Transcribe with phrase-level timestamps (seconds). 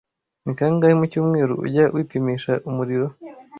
[0.45, 3.07] Ni kangahe mu cyumweru ujya wipimisha umuriro?